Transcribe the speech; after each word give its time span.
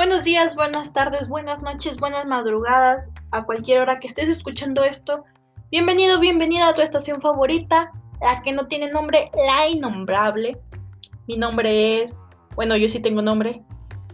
Buenos 0.00 0.24
días, 0.24 0.54
buenas 0.56 0.94
tardes, 0.94 1.28
buenas 1.28 1.60
noches, 1.60 1.98
buenas 1.98 2.24
madrugadas, 2.24 3.10
a 3.32 3.44
cualquier 3.44 3.82
hora 3.82 4.00
que 4.00 4.06
estés 4.06 4.30
escuchando 4.30 4.82
esto. 4.82 5.24
Bienvenido, 5.70 6.18
bienvenida 6.18 6.68
a 6.68 6.74
tu 6.74 6.80
estación 6.80 7.20
favorita, 7.20 7.92
la 8.22 8.40
que 8.40 8.52
no 8.52 8.66
tiene 8.66 8.90
nombre, 8.90 9.30
la 9.46 9.68
innombrable. 9.68 10.58
Mi 11.28 11.36
nombre 11.36 12.00
es, 12.00 12.24
bueno, 12.56 12.78
yo 12.78 12.88
sí 12.88 12.98
tengo 13.00 13.20
nombre, 13.20 13.62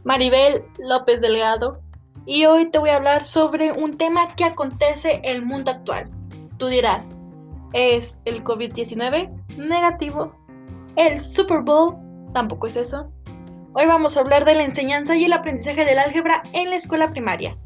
Maribel 0.02 0.64
López 0.80 1.20
Delgado. 1.20 1.80
Y 2.26 2.46
hoy 2.46 2.68
te 2.68 2.80
voy 2.80 2.90
a 2.90 2.96
hablar 2.96 3.24
sobre 3.24 3.70
un 3.70 3.96
tema 3.96 4.34
que 4.34 4.42
acontece 4.42 5.20
en 5.22 5.36
el 5.36 5.46
mundo 5.46 5.70
actual. 5.70 6.10
Tú 6.58 6.66
dirás, 6.66 7.12
¿es 7.74 8.22
el 8.24 8.42
COVID-19 8.42 9.56
negativo? 9.56 10.34
¿El 10.96 11.20
Super 11.20 11.60
Bowl? 11.60 11.94
Tampoco 12.34 12.66
es 12.66 12.74
eso. 12.74 13.08
Hoy 13.78 13.84
vamos 13.84 14.16
a 14.16 14.20
hablar 14.20 14.46
de 14.46 14.54
la 14.54 14.64
enseñanza 14.64 15.16
y 15.16 15.26
el 15.26 15.34
aprendizaje 15.34 15.84
del 15.84 15.98
álgebra 15.98 16.42
en 16.54 16.70
la 16.70 16.76
escuela 16.76 17.10
primaria. 17.10 17.58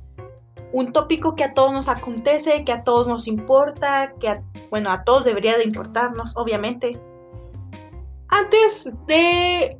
Un 0.73 0.92
tópico 0.92 1.36
que 1.36 1.45
a 1.45 1.55
todos 1.55 1.73
nos 1.73 1.88
acontece, 1.88 2.64
que 2.64 2.73
a 2.73 2.80
todos 2.80 3.06
nos 3.06 3.28
importa, 3.28 4.12
que 4.19 4.27
a, 4.27 4.42
bueno, 4.70 4.91
a 4.91 5.05
todos 5.05 5.24
debería 5.24 5.56
de 5.56 5.62
importarnos, 5.62 6.36
obviamente. 6.36 6.98
Antes 8.27 8.92
de 9.06 9.78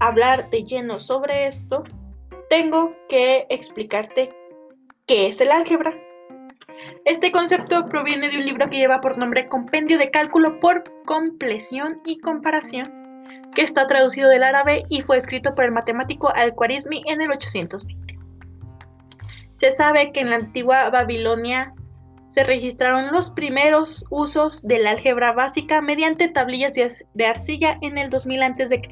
hablar 0.00 0.48
de 0.48 0.64
lleno 0.64 0.98
sobre 0.98 1.46
esto, 1.46 1.82
tengo 2.48 2.96
que 3.10 3.46
explicarte 3.50 4.34
qué 5.04 5.26
es 5.26 5.42
el 5.42 5.52
álgebra. 5.52 5.92
Este 7.04 7.30
concepto 7.30 7.90
proviene 7.90 8.30
de 8.30 8.38
un 8.38 8.46
libro 8.46 8.70
que 8.70 8.78
lleva 8.78 9.02
por 9.02 9.18
nombre 9.18 9.50
Compendio 9.50 9.98
de 9.98 10.10
Cálculo 10.10 10.58
por 10.60 10.82
Compleción 11.04 12.00
y 12.06 12.20
Comparación 12.20 13.01
que 13.54 13.62
está 13.62 13.86
traducido 13.86 14.28
del 14.28 14.42
árabe 14.42 14.84
y 14.88 15.02
fue 15.02 15.16
escrito 15.16 15.54
por 15.54 15.64
el 15.64 15.72
matemático 15.72 16.32
Al-Khwarizmi 16.34 17.02
en 17.06 17.22
el 17.22 17.30
820. 17.30 18.18
Se 19.58 19.70
sabe 19.72 20.12
que 20.12 20.20
en 20.20 20.30
la 20.30 20.36
antigua 20.36 20.90
Babilonia 20.90 21.72
se 22.28 22.44
registraron 22.44 23.12
los 23.12 23.30
primeros 23.30 24.04
usos 24.10 24.62
del 24.62 24.86
álgebra 24.86 25.32
básica 25.32 25.82
mediante 25.82 26.28
tablillas 26.28 26.72
de 27.14 27.26
arcilla 27.26 27.78
en 27.82 27.98
el 27.98 28.08
2000 28.08 28.42
a.C. 28.42 28.82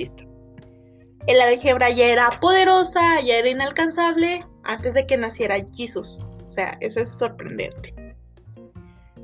El 1.27 1.41
álgebra 1.41 1.89
ya 1.91 2.07
era 2.07 2.29
poderosa, 2.41 3.21
ya 3.21 3.37
era 3.37 3.49
inalcanzable 3.49 4.45
antes 4.65 4.95
de 4.95 5.07
que 5.07 5.17
naciera 5.17 5.57
Jesús. 5.75 6.21
O 6.47 6.53
sea, 6.53 6.77
eso 6.81 7.01
es 7.01 7.09
sorprendente. 7.09 7.95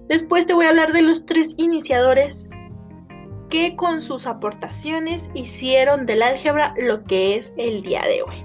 Después 0.08 0.46
te 0.46 0.54
voy 0.54 0.66
a 0.66 0.70
hablar 0.70 0.92
de 0.92 1.02
los 1.02 1.26
tres 1.26 1.54
iniciadores 1.58 2.48
que 3.56 3.74
con 3.74 4.02
sus 4.02 4.26
aportaciones 4.26 5.30
hicieron 5.32 6.04
del 6.04 6.22
álgebra 6.22 6.74
lo 6.76 7.04
que 7.04 7.36
es 7.36 7.54
el 7.56 7.80
día 7.80 8.02
de 8.02 8.22
hoy. 8.22 8.44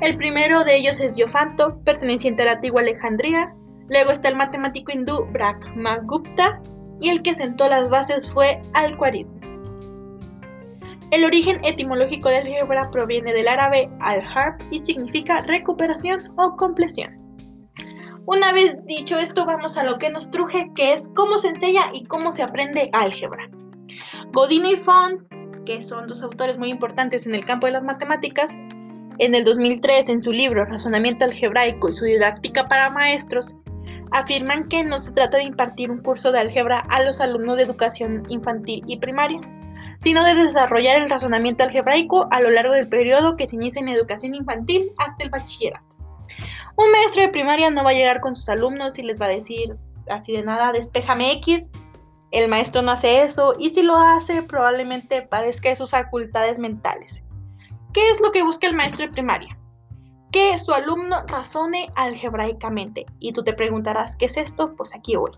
El 0.00 0.16
primero 0.16 0.64
de 0.64 0.74
ellos 0.74 1.00
es 1.00 1.16
Diofanto, 1.16 1.78
perteneciente 1.84 2.42
a 2.42 2.46
la 2.46 2.52
antigua 2.52 2.80
Alejandría. 2.80 3.54
Luego 3.90 4.10
está 4.10 4.30
el 4.30 4.36
matemático 4.36 4.90
hindú 4.90 5.26
Brahmagupta 5.26 6.62
y 6.98 7.10
el 7.10 7.20
que 7.20 7.34
sentó 7.34 7.68
las 7.68 7.90
bases 7.90 8.32
fue 8.32 8.62
Al-Khwarizmi. 8.72 9.38
El 11.10 11.26
origen 11.26 11.62
etimológico 11.62 12.30
del 12.30 12.46
álgebra 12.46 12.90
proviene 12.90 13.34
del 13.34 13.48
árabe 13.48 13.90
al-harb 14.00 14.62
y 14.70 14.78
significa 14.78 15.42
recuperación 15.42 16.32
o 16.38 16.56
compleción. 16.56 17.18
Una 18.24 18.52
vez 18.52 18.78
dicho 18.86 19.18
esto, 19.18 19.44
vamos 19.44 19.76
a 19.76 19.84
lo 19.84 19.98
que 19.98 20.08
nos 20.08 20.30
truje, 20.30 20.70
que 20.74 20.94
es 20.94 21.10
cómo 21.14 21.36
se 21.36 21.48
enseña 21.48 21.90
y 21.92 22.04
cómo 22.04 22.32
se 22.32 22.42
aprende 22.42 22.88
álgebra. 22.94 23.50
Godino 24.32 24.70
y 24.70 24.76
Font, 24.76 25.22
que 25.64 25.82
son 25.82 26.06
dos 26.06 26.22
autores 26.22 26.58
muy 26.58 26.68
importantes 26.68 27.26
en 27.26 27.34
el 27.34 27.44
campo 27.44 27.66
de 27.66 27.72
las 27.72 27.82
matemáticas, 27.82 28.52
en 29.18 29.34
el 29.34 29.44
2003 29.44 30.08
en 30.08 30.22
su 30.22 30.32
libro 30.32 30.64
Razonamiento 30.64 31.24
algebraico 31.24 31.88
y 31.88 31.92
su 31.92 32.04
didáctica 32.04 32.68
para 32.68 32.90
maestros, 32.90 33.56
afirman 34.12 34.68
que 34.68 34.82
no 34.82 34.98
se 34.98 35.12
trata 35.12 35.38
de 35.38 35.44
impartir 35.44 35.90
un 35.90 36.00
curso 36.00 36.32
de 36.32 36.38
álgebra 36.38 36.80
a 36.88 37.02
los 37.02 37.20
alumnos 37.20 37.56
de 37.56 37.64
educación 37.64 38.22
infantil 38.28 38.82
y 38.86 38.96
primaria, 38.96 39.40
sino 39.98 40.24
de 40.24 40.34
desarrollar 40.34 41.02
el 41.02 41.10
razonamiento 41.10 41.62
algebraico 41.62 42.26
a 42.30 42.40
lo 42.40 42.50
largo 42.50 42.72
del 42.72 42.88
periodo 42.88 43.36
que 43.36 43.46
se 43.46 43.56
inicia 43.56 43.80
en 43.80 43.88
educación 43.88 44.34
infantil 44.34 44.90
hasta 44.98 45.24
el 45.24 45.30
bachillerato. 45.30 45.96
Un 46.76 46.90
maestro 46.90 47.22
de 47.22 47.28
primaria 47.28 47.70
no 47.70 47.84
va 47.84 47.90
a 47.90 47.94
llegar 47.94 48.20
con 48.20 48.34
sus 48.34 48.48
alumnos 48.48 48.98
y 48.98 49.02
les 49.02 49.20
va 49.20 49.26
a 49.26 49.30
decir 49.30 49.76
así 50.08 50.32
de 50.32 50.42
nada, 50.42 50.72
despéjame 50.72 51.32
X, 51.32 51.70
el 52.30 52.48
maestro 52.48 52.82
no 52.82 52.92
hace 52.92 53.22
eso 53.22 53.54
y 53.58 53.70
si 53.70 53.82
lo 53.82 53.96
hace 53.96 54.42
probablemente 54.42 55.22
padezca 55.22 55.68
de 55.68 55.76
sus 55.76 55.90
facultades 55.90 56.58
mentales. 56.58 57.22
¿Qué 57.92 58.10
es 58.10 58.20
lo 58.20 58.30
que 58.30 58.44
busca 58.44 58.68
el 58.68 58.74
maestro 58.74 59.06
de 59.06 59.12
primaria? 59.12 59.58
Que 60.30 60.56
su 60.60 60.72
alumno 60.72 61.24
razone 61.26 61.90
algebraicamente. 61.96 63.04
Y 63.18 63.32
tú 63.32 63.42
te 63.42 63.52
preguntarás, 63.52 64.14
¿qué 64.16 64.26
es 64.26 64.36
esto? 64.36 64.76
Pues 64.76 64.94
aquí 64.94 65.16
voy. 65.16 65.32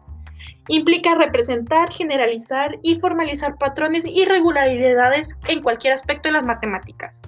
Implica 0.69 1.14
representar, 1.14 1.91
generalizar 1.91 2.78
y 2.82 3.00
formalizar 3.00 3.56
patrones 3.56 4.04
y 4.04 4.26
regularidades 4.26 5.38
en 5.48 5.62
cualquier 5.62 5.94
aspecto 5.94 6.28
de 6.28 6.34
las 6.34 6.44
matemáticas. 6.44 7.22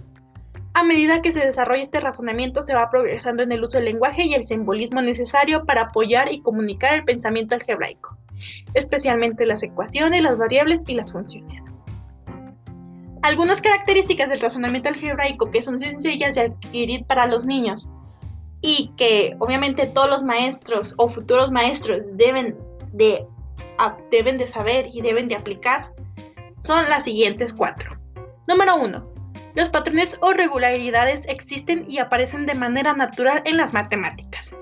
A 0.74 0.82
medida 0.82 1.22
que 1.22 1.32
se 1.32 1.44
desarrolla 1.44 1.82
este 1.82 2.00
razonamiento, 2.00 2.60
se 2.62 2.74
va 2.74 2.90
progresando 2.90 3.42
en 3.42 3.52
el 3.52 3.64
uso 3.64 3.78
del 3.78 3.86
lenguaje 3.86 4.24
y 4.24 4.34
el 4.34 4.42
simbolismo 4.42 5.02
necesario 5.02 5.64
para 5.64 5.82
apoyar 5.82 6.32
y 6.32 6.40
comunicar 6.40 6.94
el 6.94 7.04
pensamiento 7.04 7.54
algebraico 7.54 8.18
especialmente 8.74 9.46
las 9.46 9.62
ecuaciones, 9.62 10.22
las 10.22 10.36
variables 10.36 10.82
y 10.86 10.94
las 10.94 11.12
funciones. 11.12 11.70
Algunas 13.22 13.60
características 13.60 14.28
del 14.28 14.40
razonamiento 14.40 14.88
algebraico 14.88 15.50
que 15.50 15.62
son 15.62 15.78
sencillas 15.78 16.34
de 16.34 16.42
adquirir 16.42 17.04
para 17.06 17.26
los 17.26 17.46
niños 17.46 17.88
y 18.60 18.92
que 18.96 19.34
obviamente 19.38 19.86
todos 19.86 20.10
los 20.10 20.22
maestros 20.22 20.94
o 20.98 21.08
futuros 21.08 21.50
maestros 21.50 22.16
deben 22.16 22.56
de, 22.92 23.26
deben 24.10 24.36
de 24.36 24.46
saber 24.46 24.88
y 24.92 25.00
deben 25.00 25.28
de 25.28 25.36
aplicar 25.36 25.92
son 26.60 26.88
las 26.88 27.04
siguientes 27.04 27.54
cuatro. 27.54 27.98
Número 28.46 28.76
uno, 28.76 29.10
Los 29.54 29.70
patrones 29.70 30.18
o 30.20 30.32
regularidades 30.32 31.26
existen 31.28 31.84
y 31.88 31.98
aparecen 31.98 32.44
de 32.44 32.54
manera 32.54 32.92
natural 32.94 33.42
en 33.44 33.56
las 33.56 33.72
matemáticas. 33.72 34.52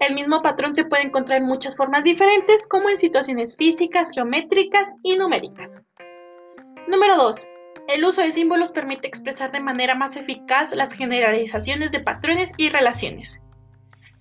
El 0.00 0.14
mismo 0.14 0.40
patrón 0.40 0.72
se 0.72 0.84
puede 0.84 1.02
encontrar 1.02 1.40
en 1.40 1.46
muchas 1.46 1.76
formas 1.76 2.04
diferentes, 2.04 2.66
como 2.66 2.88
en 2.88 2.96
situaciones 2.96 3.56
físicas, 3.56 4.12
geométricas 4.12 4.96
y 5.02 5.16
numéricas. 5.16 5.78
Número 6.88 7.16
2. 7.16 7.48
El 7.88 8.04
uso 8.04 8.22
de 8.22 8.32
símbolos 8.32 8.72
permite 8.72 9.06
expresar 9.06 9.52
de 9.52 9.60
manera 9.60 9.94
más 9.94 10.16
eficaz 10.16 10.74
las 10.74 10.92
generalizaciones 10.92 11.90
de 11.90 12.00
patrones 12.00 12.52
y 12.56 12.70
relaciones. 12.70 13.40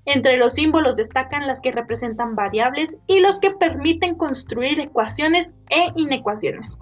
Entre 0.05 0.37
los 0.37 0.53
símbolos 0.53 0.97
destacan 0.97 1.47
las 1.47 1.61
que 1.61 1.71
representan 1.71 2.35
variables 2.35 2.97
y 3.07 3.21
los 3.21 3.39
que 3.39 3.51
permiten 3.51 4.15
construir 4.15 4.81
ecuaciones 4.81 5.55
e 5.69 5.91
inecuaciones. 5.95 6.77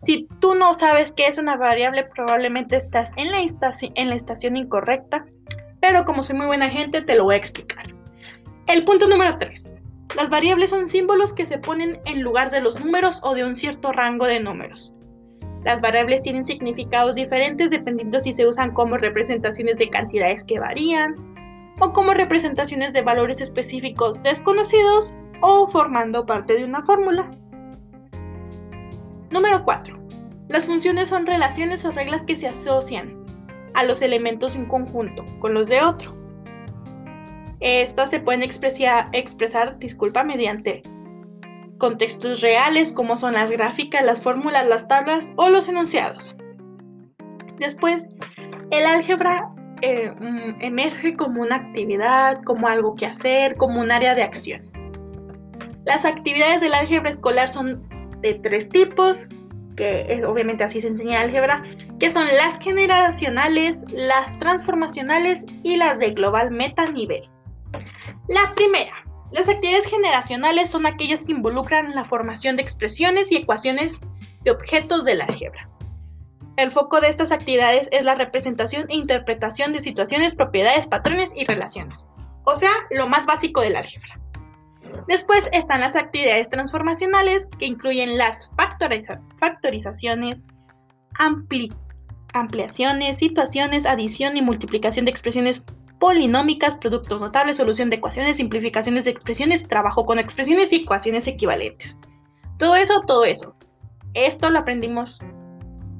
Si 0.00 0.28
tú 0.40 0.54
no 0.54 0.74
sabes 0.74 1.12
qué 1.12 1.26
es 1.26 1.38
una 1.38 1.56
variable, 1.56 2.04
probablemente 2.04 2.76
estás 2.76 3.10
en 3.16 3.32
la, 3.32 3.40
estación 4.14 4.56
incorrecta, 4.56 5.26
pero 5.80 6.04
como 6.04 6.22
soy 6.22 6.36
muy 6.36 6.46
buena 6.46 6.68
gente, 6.68 7.02
te 7.02 7.16
lo 7.16 7.24
voy 7.24 7.34
a 7.34 7.38
explicar. 7.38 7.86
El 8.68 8.84
punto 8.84 9.08
número 9.08 9.36
3. 9.38 9.74
Las 10.16 10.30
variables 10.30 10.70
son 10.70 10.86
símbolos 10.86 11.32
que 11.32 11.46
se 11.46 11.58
ponen 11.58 12.00
en 12.06 12.22
lugar 12.22 12.50
de 12.50 12.60
los 12.60 12.78
números 12.78 13.20
o 13.24 13.34
de 13.34 13.44
un 13.44 13.54
cierto 13.54 13.92
rango 13.92 14.26
de 14.26 14.40
números. 14.40 14.94
Las 15.64 15.80
variables 15.80 16.22
tienen 16.22 16.44
significados 16.44 17.16
diferentes 17.16 17.70
dependiendo 17.70 18.20
si 18.20 18.32
se 18.32 18.46
usan 18.46 18.72
como 18.72 18.96
representaciones 18.96 19.78
de 19.78 19.90
cantidades 19.90 20.44
que 20.44 20.60
varían 20.60 21.14
o 21.80 21.92
como 21.92 22.14
representaciones 22.14 22.92
de 22.92 23.02
valores 23.02 23.40
específicos 23.40 24.22
desconocidos 24.22 25.12
o 25.40 25.66
formando 25.66 26.24
parte 26.24 26.54
de 26.54 26.64
una 26.64 26.82
fórmula. 26.82 27.30
Número 29.30 29.64
4. 29.64 29.94
Las 30.48 30.66
funciones 30.66 31.08
son 31.08 31.26
relaciones 31.26 31.84
o 31.84 31.92
reglas 31.92 32.22
que 32.22 32.36
se 32.36 32.48
asocian 32.48 33.24
a 33.74 33.84
los 33.84 34.00
elementos 34.00 34.54
de 34.54 34.60
un 34.60 34.66
conjunto 34.66 35.24
con 35.40 35.54
los 35.54 35.68
de 35.68 35.82
otro. 35.82 36.16
Estas 37.60 38.10
se 38.10 38.20
pueden 38.20 38.42
expresar, 38.42 39.78
disculpa, 39.78 40.24
mediante 40.24 40.82
contextos 41.78 42.40
reales 42.40 42.92
como 42.92 43.16
son 43.16 43.34
las 43.34 43.50
gráficas, 43.50 44.04
las 44.04 44.20
fórmulas, 44.20 44.66
las 44.66 44.88
tablas 44.88 45.32
o 45.36 45.48
los 45.48 45.68
enunciados. 45.68 46.34
Después, 47.58 48.08
el 48.70 48.86
álgebra 48.86 49.50
eh, 49.82 50.10
mm, 50.10 50.62
emerge 50.62 51.14
como 51.14 51.42
una 51.42 51.56
actividad, 51.56 52.40
como 52.44 52.68
algo 52.68 52.94
que 52.94 53.06
hacer, 53.06 53.56
como 53.56 53.80
un 53.80 53.90
área 53.90 54.14
de 54.14 54.22
acción. 54.22 54.62
Las 55.84 56.04
actividades 56.04 56.60
del 56.60 56.74
álgebra 56.74 57.10
escolar 57.10 57.48
son 57.48 57.88
de 58.20 58.34
tres 58.34 58.68
tipos, 58.68 59.26
que 59.76 60.22
obviamente 60.26 60.64
así 60.64 60.80
se 60.80 60.88
enseña 60.88 61.20
álgebra, 61.20 61.62
que 62.00 62.10
son 62.10 62.26
las 62.36 62.58
generacionales, 62.58 63.84
las 63.90 64.36
transformacionales 64.38 65.46
y 65.62 65.76
las 65.76 65.98
de 65.98 66.10
global 66.10 66.50
meta 66.50 66.86
nivel. 66.90 67.28
La 68.28 68.54
primera, 68.54 68.92
las 69.32 69.48
actividades 69.48 69.86
generacionales 69.86 70.70
son 70.70 70.86
aquellas 70.86 71.22
que 71.22 71.32
involucran 71.32 71.94
la 71.94 72.04
formación 72.04 72.56
de 72.56 72.62
expresiones 72.62 73.30
y 73.30 73.36
ecuaciones 73.36 74.00
de 74.42 74.50
objetos 74.50 75.04
del 75.04 75.20
álgebra. 75.20 75.68
El 76.56 76.70
foco 76.70 77.00
de 77.00 77.08
estas 77.08 77.30
actividades 77.30 77.88
es 77.92 78.04
la 78.04 78.16
representación 78.16 78.86
e 78.88 78.96
interpretación 78.96 79.72
de 79.72 79.80
situaciones, 79.80 80.34
propiedades, 80.34 80.88
patrones 80.88 81.32
y 81.36 81.44
relaciones. 81.44 82.08
O 82.44 82.56
sea, 82.56 82.72
lo 82.90 83.06
más 83.06 83.26
básico 83.26 83.60
del 83.60 83.76
álgebra. 83.76 84.18
Después 85.08 85.48
están 85.52 85.80
las 85.80 85.96
actividades 85.96 86.50
transformacionales 86.50 87.48
que 87.58 87.64
incluyen 87.64 88.18
las 88.18 88.50
factorizaciones, 89.38 90.44
ampliaciones, 92.34 93.16
situaciones, 93.16 93.86
adición 93.86 94.36
y 94.36 94.42
multiplicación 94.42 95.06
de 95.06 95.10
expresiones 95.10 95.64
polinómicas, 95.98 96.74
productos 96.74 97.22
notables, 97.22 97.56
solución 97.56 97.88
de 97.88 97.96
ecuaciones, 97.96 98.36
simplificaciones 98.36 99.06
de 99.06 99.10
expresiones, 99.12 99.66
trabajo 99.66 100.04
con 100.04 100.18
expresiones 100.18 100.72
y 100.74 100.82
ecuaciones 100.82 101.26
equivalentes. 101.26 101.96
Todo 102.58 102.76
eso, 102.76 103.00
todo 103.06 103.24
eso. 103.24 103.56
Esto 104.12 104.50
lo 104.50 104.58
aprendimos 104.58 105.20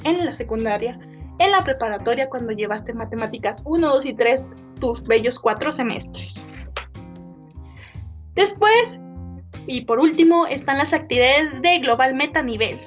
en 0.04 0.26
la 0.26 0.34
secundaria, 0.34 1.00
en 1.38 1.50
la 1.50 1.64
preparatoria 1.64 2.28
cuando 2.28 2.52
llevaste 2.52 2.92
matemáticas 2.92 3.62
1, 3.64 3.88
2 3.88 4.04
y 4.04 4.12
3, 4.12 4.46
tus 4.80 5.02
bellos 5.02 5.38
cuatro 5.38 5.72
semestres. 5.72 6.44
Después, 8.38 9.00
y 9.66 9.80
por 9.80 9.98
último, 9.98 10.46
están 10.46 10.78
las 10.78 10.92
actividades 10.92 11.60
de 11.60 11.80
global 11.80 12.14
metanivel, 12.14 12.78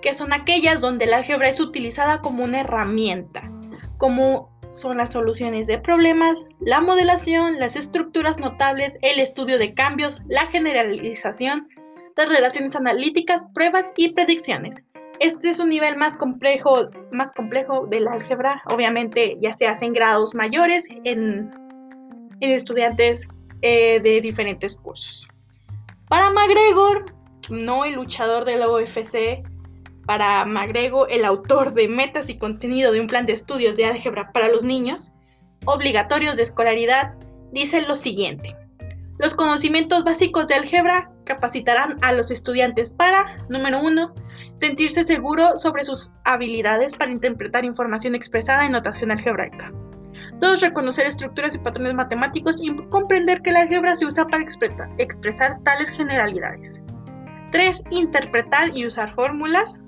que 0.00 0.14
son 0.14 0.32
aquellas 0.32 0.80
donde 0.80 1.04
el 1.04 1.12
álgebra 1.12 1.50
es 1.50 1.60
utilizada 1.60 2.22
como 2.22 2.42
una 2.42 2.60
herramienta, 2.60 3.52
como 3.98 4.50
son 4.72 4.96
las 4.96 5.12
soluciones 5.12 5.66
de 5.66 5.76
problemas, 5.76 6.42
la 6.58 6.80
modelación, 6.80 7.60
las 7.60 7.76
estructuras 7.76 8.40
notables, 8.40 8.98
el 9.02 9.20
estudio 9.20 9.58
de 9.58 9.74
cambios, 9.74 10.22
la 10.26 10.46
generalización, 10.46 11.68
las 12.16 12.30
relaciones 12.30 12.74
analíticas, 12.74 13.48
pruebas 13.52 13.92
y 13.98 14.14
predicciones. 14.14 14.82
Este 15.20 15.50
es 15.50 15.58
un 15.58 15.68
nivel 15.68 15.96
más 15.96 16.16
complejo, 16.16 16.88
más 17.10 17.34
complejo 17.34 17.86
del 17.88 18.08
álgebra. 18.08 18.62
Obviamente 18.70 19.36
ya 19.42 19.52
se 19.52 19.66
hacen 19.66 19.92
grados 19.92 20.34
mayores 20.34 20.88
en, 21.04 21.50
en 22.40 22.50
estudiantes 22.50 23.28
eh, 23.62 24.00
de 24.00 24.20
diferentes 24.20 24.76
cursos. 24.76 25.28
Para 26.08 26.30
MacGregor, 26.30 27.06
no 27.48 27.84
el 27.84 27.94
luchador 27.94 28.44
de 28.44 28.56
la 28.56 28.68
OFC, 28.68 29.42
para 30.06 30.44
MacGregor, 30.44 31.10
el 31.10 31.24
autor 31.24 31.72
de 31.74 31.88
metas 31.88 32.28
y 32.28 32.36
contenido 32.36 32.92
de 32.92 33.00
un 33.00 33.06
plan 33.06 33.24
de 33.24 33.32
estudios 33.32 33.76
de 33.76 33.86
álgebra 33.86 34.32
para 34.32 34.48
los 34.48 34.64
niños, 34.64 35.12
obligatorios 35.64 36.36
de 36.36 36.42
escolaridad, 36.42 37.14
dice 37.52 37.82
lo 37.82 37.96
siguiente. 37.96 38.56
Los 39.18 39.34
conocimientos 39.34 40.02
básicos 40.04 40.48
de 40.48 40.54
álgebra 40.54 41.10
capacitarán 41.24 41.98
a 42.02 42.12
los 42.12 42.30
estudiantes 42.30 42.94
para, 42.94 43.38
número 43.48 43.80
uno, 43.80 44.14
sentirse 44.56 45.04
seguro 45.04 45.56
sobre 45.56 45.84
sus 45.84 46.10
habilidades 46.24 46.94
para 46.94 47.12
interpretar 47.12 47.64
información 47.64 48.14
expresada 48.14 48.66
en 48.66 48.72
notación 48.72 49.10
algebraica. 49.10 49.72
2. 50.42 50.60
Reconocer 50.60 51.06
estructuras 51.06 51.54
y 51.54 51.58
patrones 51.58 51.94
matemáticos 51.94 52.56
y 52.60 52.74
comprender 52.88 53.42
que 53.42 53.50
el 53.50 53.56
álgebra 53.56 53.94
se 53.94 54.06
usa 54.06 54.26
para 54.26 54.42
expresar 54.42 55.60
tales 55.62 55.88
generalidades. 55.90 56.82
3. 57.52 57.80
Interpretar 57.90 58.76
y 58.76 58.84
usar 58.84 59.14
fórmulas. 59.14 59.80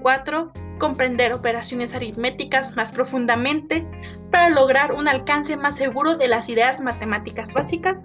4. 0.00 0.50
Comprender 0.78 1.34
operaciones 1.34 1.94
aritméticas 1.94 2.74
más 2.74 2.90
profundamente 2.90 3.86
para 4.30 4.48
lograr 4.48 4.92
un 4.92 5.08
alcance 5.08 5.58
más 5.58 5.76
seguro 5.76 6.16
de 6.16 6.28
las 6.28 6.48
ideas 6.48 6.80
matemáticas 6.80 7.52
básicas. 7.52 8.02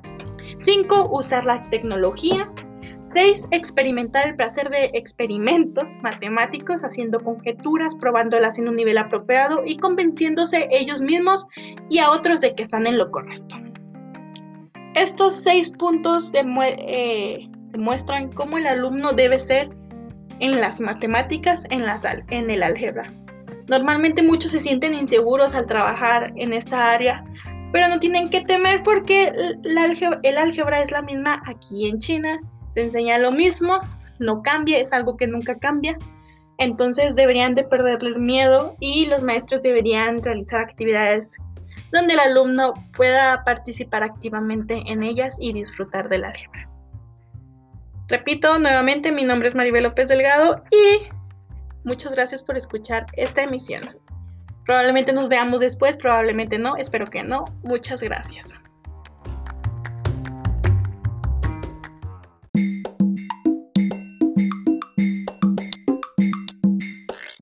5. 0.59 1.09
Usar 1.09 1.45
la 1.45 1.69
tecnología 1.69 2.51
6. 3.13 3.47
Experimentar 3.51 4.27
el 4.27 4.35
placer 4.35 4.69
de 4.69 4.91
experimentos 4.93 5.97
matemáticos, 6.01 6.83
haciendo 6.83 7.19
conjeturas, 7.19 7.95
probándolas 7.95 8.57
en 8.57 8.67
un 8.67 8.75
nivel 8.75 8.97
apropiado 8.97 9.63
y 9.65 9.77
convenciéndose 9.77 10.67
ellos 10.71 11.01
mismos 11.01 11.45
y 11.89 11.99
a 11.99 12.11
otros 12.11 12.41
de 12.41 12.53
que 12.55 12.63
están 12.63 12.85
en 12.87 12.97
lo 12.97 13.09
correcto. 13.11 13.55
Estos 14.95 15.33
seis 15.33 15.69
puntos 15.69 16.31
eh, 16.33 17.47
demuestran 17.71 18.31
cómo 18.31 18.57
el 18.57 18.67
alumno 18.67 19.13
debe 19.13 19.39
ser 19.39 19.69
en 20.39 20.59
las 20.59 20.81
matemáticas, 20.81 21.65
en, 21.69 21.83
en 22.29 22.49
el 22.49 22.63
álgebra. 22.63 23.13
Normalmente 23.67 24.23
muchos 24.23 24.51
se 24.51 24.59
sienten 24.59 24.93
inseguros 24.93 25.53
al 25.53 25.67
trabajar 25.67 26.33
en 26.37 26.53
esta 26.53 26.91
área, 26.91 27.23
pero 27.71 27.87
no 27.89 27.99
tienen 27.99 28.29
que 28.29 28.41
temer 28.41 28.81
porque 28.83 29.31
el 29.63 30.37
álgebra 30.37 30.81
es 30.81 30.91
la 30.91 31.01
misma 31.01 31.43
aquí 31.45 31.87
en 31.87 31.99
China 31.99 32.39
te 32.77 32.83
enseña 32.83 33.17
lo 33.17 33.31
mismo, 33.31 33.79
no 34.19 34.43
cambia, 34.43 34.77
es 34.77 34.93
algo 34.93 35.17
que 35.17 35.25
nunca 35.25 35.57
cambia. 35.57 35.97
Entonces 36.59 37.15
deberían 37.15 37.55
de 37.55 37.63
perderle 37.63 38.09
el 38.09 38.19
miedo 38.19 38.75
y 38.79 39.07
los 39.07 39.23
maestros 39.23 39.61
deberían 39.63 40.21
realizar 40.21 40.61
actividades 40.61 41.37
donde 41.91 42.13
el 42.13 42.19
alumno 42.19 42.75
pueda 42.95 43.43
participar 43.43 44.03
activamente 44.03 44.83
en 44.85 45.01
ellas 45.01 45.37
y 45.39 45.53
disfrutar 45.53 46.07
del 46.07 46.23
álgebra. 46.23 46.69
Repito 48.09 48.59
nuevamente, 48.59 49.11
mi 49.11 49.23
nombre 49.23 49.47
es 49.47 49.55
Maribel 49.55 49.81
López 49.81 50.09
Delgado 50.09 50.63
y 50.69 51.07
muchas 51.83 52.13
gracias 52.13 52.43
por 52.43 52.57
escuchar 52.57 53.07
esta 53.13 53.41
emisión. 53.41 53.97
Probablemente 54.67 55.13
nos 55.13 55.29
veamos 55.29 55.61
después, 55.61 55.97
probablemente 55.97 56.59
no, 56.59 56.77
espero 56.77 57.09
que 57.09 57.23
no. 57.23 57.45
Muchas 57.63 58.03
gracias. 58.03 58.53